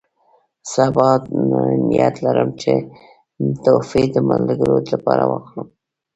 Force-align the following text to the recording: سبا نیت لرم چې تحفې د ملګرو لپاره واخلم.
سبا 0.73 1.09
نیت 1.87 2.15
لرم 2.25 2.49
چې 2.61 2.73
تحفې 3.63 4.03
د 4.13 4.15
ملګرو 4.29 4.77
لپاره 4.93 5.23
واخلم. 5.27 5.67